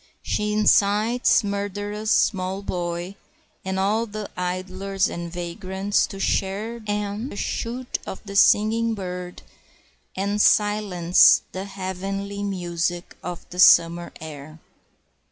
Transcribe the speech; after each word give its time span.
She 0.23 0.51
incites 0.51 1.41
the 1.41 1.47
murderous 1.49 2.09
small 2.09 2.63
boy 2.63 3.13
and 3.63 3.77
all 3.79 4.07
the 4.07 4.31
idlers 4.35 5.07
and 5.07 5.31
vagrants 5.31 6.07
to 6.07 6.19
share 6.19 6.81
and 6.87 7.37
shoot 7.37 7.99
the 8.03 8.35
singing 8.35 8.95
bird, 8.95 9.43
and 10.17 10.41
silence 10.41 11.43
the 11.51 11.65
heavenly 11.65 12.41
music 12.41 13.15
of 13.21 13.47
the 13.51 13.59
summer 13.59 14.11
air. 14.19 14.57